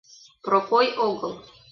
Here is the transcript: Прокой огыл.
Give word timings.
Прокой 0.45 0.87
огыл. 1.07 1.33